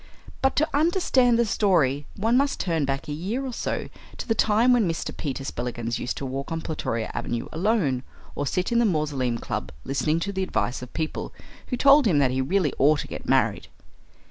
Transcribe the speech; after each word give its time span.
But 0.41 0.55
to 0.55 0.67
understand 0.75 1.37
the 1.37 1.45
story 1.45 2.07
one 2.15 2.35
must 2.35 2.59
turn 2.59 2.85
back 2.85 3.07
a 3.07 3.11
year 3.13 3.45
or 3.45 3.53
so 3.53 3.87
to 4.17 4.27
the 4.27 4.33
time 4.33 4.73
when 4.73 4.89
Mr. 4.89 5.15
Peter 5.15 5.43
Spillikins 5.43 5.99
used 5.99 6.17
to 6.17 6.25
walk 6.25 6.51
on 6.51 6.59
Plutoria 6.61 7.11
Avenue 7.13 7.47
alone, 7.51 8.01
or 8.33 8.47
sit 8.47 8.71
in 8.71 8.79
the 8.79 8.85
Mausoleum 8.85 9.37
Club 9.37 9.71
listening 9.83 10.19
to 10.21 10.33
the 10.33 10.41
advice 10.41 10.81
of 10.81 10.91
people 10.95 11.33
who 11.67 11.77
told 11.77 12.07
him 12.07 12.17
that 12.17 12.31
he 12.31 12.41
really 12.41 12.73
ought 12.79 13.01
to 13.01 13.07
get 13.07 13.29
married. 13.29 13.67